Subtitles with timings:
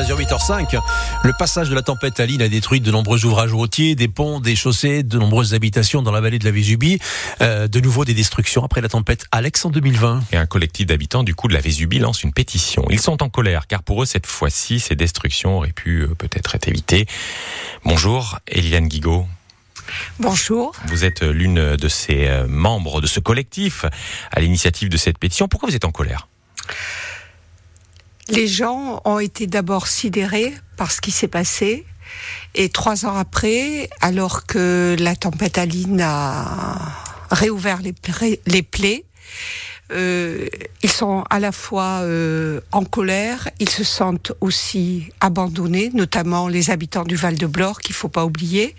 [0.00, 0.80] Azur 8h05.
[1.24, 4.56] Le passage de la tempête Aline a détruit de nombreux ouvrages routiers, des ponts, des
[4.56, 6.98] chaussées, de nombreuses habitations dans la vallée de la Vésubie.
[7.42, 10.22] Euh, de nouveau des destructions après la tempête Alex en 2020.
[10.32, 12.86] Et un collectif d'habitants du coup de la Vésubie lance une pétition.
[12.88, 16.54] Ils sont en colère car pour eux cette fois-ci ces destructions auraient pu euh, peut-être
[16.54, 17.04] être évitées.
[17.84, 19.26] Bonjour Eliane Guigaud.
[20.18, 20.72] Bonjour.
[20.86, 23.84] Vous êtes l'une de ces euh, membres de ce collectif
[24.32, 25.46] à l'initiative de cette pétition.
[25.46, 26.26] Pourquoi vous êtes en colère?
[28.30, 31.84] Les gens ont été d'abord sidérés par ce qui s'est passé.
[32.54, 36.76] Et trois ans après, alors que la tempête Aline a
[37.30, 37.92] réouvert les,
[38.62, 39.04] plaies,
[39.92, 40.46] euh,
[40.82, 46.70] ils sont à la fois euh, en colère, ils se sentent aussi abandonnés, notamment les
[46.70, 48.74] habitants du Val de Blore, qu'il faut pas oublier,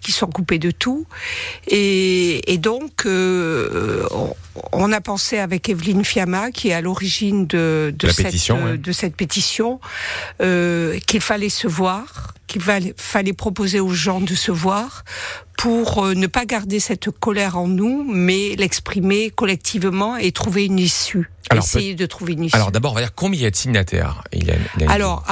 [0.00, 1.06] qui sont coupés de tout.
[1.68, 4.06] Et, et donc, euh,
[4.72, 8.92] on a pensé avec Evelyne Fiamma, qui est à l'origine de, de, cette, pétition, de
[8.92, 9.80] cette pétition,
[10.40, 15.04] euh, qu'il fallait se voir, qu'il fallait proposer aux gens de se voir
[15.58, 20.78] pour euh, ne pas garder cette colère en nous, mais l'exprimer collectivement et trouver une
[20.78, 21.30] issue.
[21.50, 22.56] Alors, essayer de trouver une issue.
[22.56, 25.24] Alors d'abord, on va dire combien il y a de signataires il y a, Alors,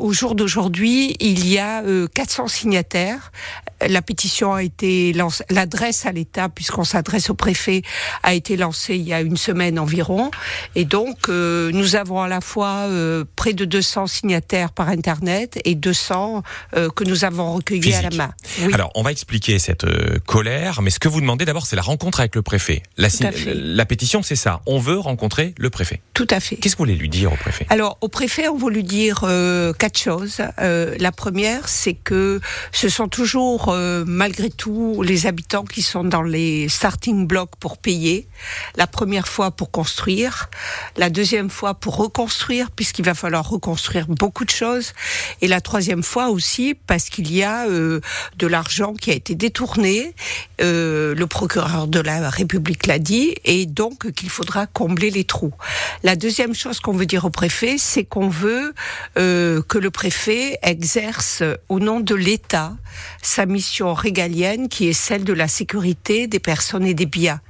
[0.00, 1.82] au jour d'aujourd'hui, il y a
[2.14, 3.32] 400 euh, signataires.
[3.88, 7.82] La pétition a été lancée, l'adresse à l'État, puisqu'on s'adresse au préfet,
[8.24, 10.30] a été lancée il y a une semaine environ.
[10.74, 15.60] Et donc, euh, nous avons à la fois euh, près de 200 signataires par Internet
[15.64, 16.42] et 200
[16.94, 18.30] que nous avons recueillis à la main.
[18.72, 19.86] Alors, on va expliquer cette
[20.26, 22.82] colère, mais ce que vous demandez d'abord, c'est la rencontre avec le préfet.
[22.96, 23.08] La,
[23.54, 24.60] la pétition, c'est ça.
[24.66, 26.00] On veut rencontrer le préfet.
[26.14, 26.56] Tout à fait.
[26.56, 27.64] Qu'est-ce que vous voulez lui dire au préfet?
[27.70, 30.40] Alors, au préfet, on veut lui dire euh, quatre choses.
[30.58, 32.40] Euh, la première, c'est que
[32.72, 37.78] ce sont toujours, euh, malgré tout, les habitants qui sont dans les starting blocks pour
[37.78, 38.26] payer.
[38.76, 40.50] La première fois pour construire,
[40.96, 44.94] la deuxième fois pour reconstruire, puisqu'il va falloir reconstruire beaucoup de choses,
[45.40, 50.14] et la troisième fois aussi parce qu'il y a de l'argent qui a été détourné.
[50.58, 55.37] le procureur de la République l'a dit, et donc qu'il faudra combler les trous.
[56.02, 58.74] La deuxième chose qu'on veut dire au préfet, c'est qu'on veut
[59.18, 62.72] euh, que le préfet exerce au nom de l'État
[63.22, 67.40] sa mission régalienne qui est celle de la sécurité des personnes et des biens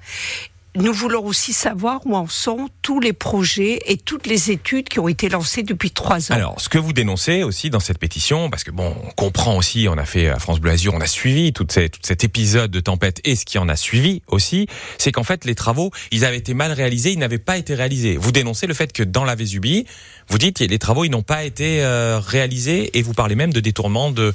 [0.77, 5.01] nous voulons aussi savoir où en sont tous les projets et toutes les études qui
[5.01, 6.35] ont été lancées depuis trois ans.
[6.35, 9.87] Alors, ce que vous dénoncez aussi dans cette pétition, parce que bon, on comprend aussi,
[9.89, 13.21] on a fait à France Bleu Azur, on a suivi tout, cet épisode de tempête
[13.25, 14.69] et ce qui en a suivi aussi,
[14.99, 18.17] c'est qu'en fait, les travaux, ils avaient été mal réalisés, ils n'avaient pas été réalisés.
[18.17, 19.87] Vous dénoncez le fait que dans la Vésubie,
[20.29, 23.61] vous dites, les travaux, ils n'ont pas été euh, réalisés et vous parlez même de
[23.61, 24.35] détournement de,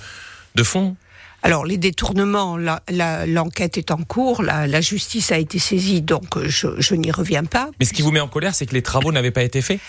[0.55, 0.95] de fonds
[1.44, 2.58] alors les détournements,
[3.28, 7.70] l'enquête est en cours, la, justice a été saisie, donc je, je n'y reviens pas.
[7.80, 9.80] Mais ce qui vous met en colère, c'est que les travaux n'avaient pas été faits?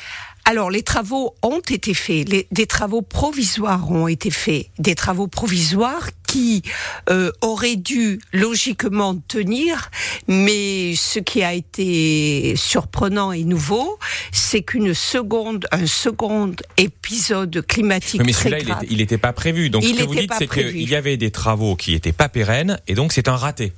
[0.46, 6.10] Alors, les travaux ont été faits, des travaux provisoires ont été faits, des travaux provisoires
[6.34, 6.62] qui
[7.10, 9.92] euh, auraient dû logiquement tenir,
[10.26, 14.00] mais ce qui a été surprenant et nouveau,
[14.32, 18.82] c'est qu'une seconde, un second épisode climatique mais très grave.
[18.90, 19.70] Il n'était pas prévu.
[19.70, 22.80] Donc, ce que vous dites, c'est qu'il y avait des travaux qui n'étaient pas pérennes,
[22.88, 23.72] et donc c'est un raté.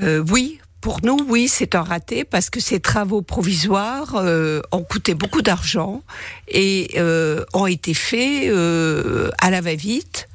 [0.00, 4.82] Euh, oui, pour nous, oui, c'est un raté parce que ces travaux provisoires euh, ont
[4.82, 6.02] coûté beaucoup d'argent
[6.48, 10.28] et euh, ont été faits euh, à la va-vite,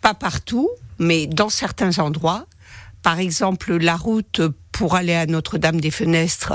[0.00, 0.68] pas partout,
[0.98, 2.46] mais dans certains endroits.
[3.04, 4.40] Par exemple, la route
[4.72, 6.54] pour aller à Notre-Dame des Fenêtres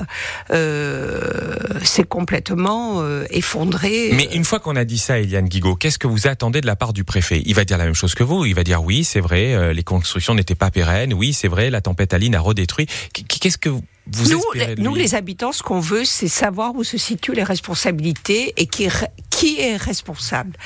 [0.51, 4.11] euh, s'est complètement euh, effondrée.
[4.13, 6.75] Mais une fois qu'on a dit ça, Eliane Guigaud, qu'est-ce que vous attendez de la
[6.75, 7.41] part du préfet?
[7.45, 8.45] Il va dire la même chose que vous.
[8.45, 11.13] Il va dire oui, c'est vrai, euh, les constructions n'étaient pas pérennes.
[11.13, 12.87] Oui, c'est vrai, la tempête Aline a redétruit.
[13.13, 16.97] Qu'est-ce que vous nous, espérez nous, les habitants, ce qu'on veut, c'est savoir où se
[16.97, 18.87] situent les responsabilités et qui,
[19.37, 20.57] qui est responsable.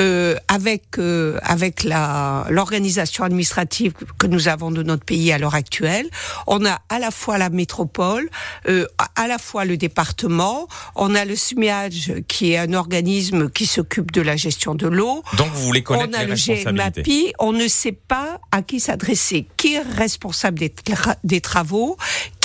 [0.00, 5.54] Euh, avec euh, avec la l'organisation administrative que nous avons de notre pays à l'heure
[5.54, 6.08] actuelle,
[6.48, 8.28] on a à la fois la métropole,
[8.68, 10.66] euh, à la fois le département,
[10.96, 15.22] on a le SMIAGE qui est un organisme qui s'occupe de la gestion de l'eau.
[15.36, 19.46] Donc vous voulez connaître on a le GMAPI, on ne sait pas à qui s'adresser,
[19.56, 20.74] qui est responsable des,
[21.22, 21.96] des travaux,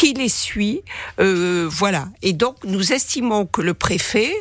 [0.01, 0.81] qui les suit,
[1.19, 2.07] euh, voilà.
[2.23, 4.33] Et donc nous estimons que le préfet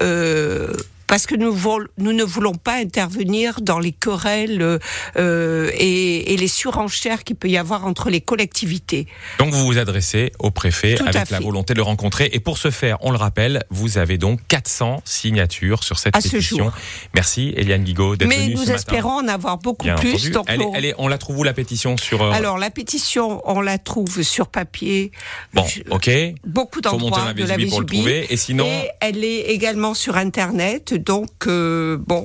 [0.00, 0.72] euh,
[1.12, 1.54] parce que nous,
[1.98, 4.78] nous, ne voulons pas intervenir dans les querelles
[5.18, 9.06] euh, et, et, les surenchères qu'il peut y avoir entre les collectivités.
[9.38, 12.30] Donc vous vous adressez au préfet avec la volonté de le rencontrer.
[12.32, 16.72] Et pour ce faire, on le rappelle, vous avez donc 400 signatures sur cette pétition.
[17.14, 18.48] Merci Eliane Guigaud d'être venue ce.
[18.48, 20.30] Mais nous espérons en avoir beaucoup plus.
[20.30, 23.42] Donc elle, elle est, on la trouve où la pétition sur euh, Alors la pétition,
[23.44, 25.12] on la trouve sur papier.
[25.52, 26.10] Bon, ok.
[26.46, 28.08] Beaucoup d'endroits de la Vésubie.
[28.30, 32.24] Et sinon, et elle est également sur Internet donc bon.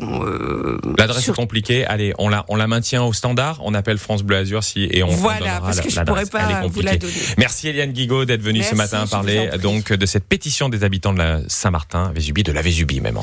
[0.98, 1.86] L'adresse est compliquée.
[1.86, 3.60] Allez, on la on la maintient au standard.
[3.64, 6.82] On appelle France Bleu Azur si et on voilà parce que je pourrais pas vous
[6.82, 7.14] la donner.
[7.38, 11.20] Merci Eliane Guigaud d'être venue ce matin parler donc de cette pétition des habitants de
[11.20, 13.18] la Saint-Martin, Vésubie, de la Vésubie même.